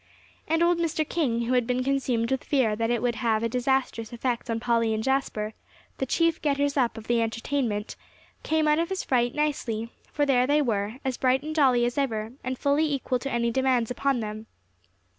[0.47, 1.07] And old Mr.
[1.07, 4.59] King, who had been consumed with fear that it would have a disastrous effect on
[4.59, 5.53] Polly and Jasper,
[5.99, 7.95] the chief getters up of the entertainment,
[8.41, 11.99] came out of his fright nicely; for there they were, as bright and jolly as
[11.99, 14.47] ever, and fully equal to any demands upon them.